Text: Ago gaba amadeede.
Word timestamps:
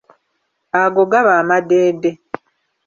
Ago 0.81 1.03
gaba 1.11 1.33
amadeede. 1.41 2.11